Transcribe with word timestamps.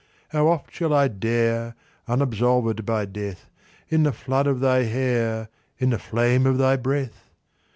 How 0.29 0.47
oft 0.47 0.73
shall 0.73 0.95
I 0.95 1.09
dare, 1.09 1.75
Unabsolved 2.07 2.87
by 2.87 3.05
death, 3.05 3.51
In 3.87 4.01
the 4.01 4.11
flood 4.11 4.47
of 4.47 4.59
thy 4.59 4.79
hair, 4.81 5.47
In 5.77 5.91
the 5.91 5.99
fame 5.99 6.47
of 6.47 6.57
thy 6.57 6.75
breath 6.75 7.29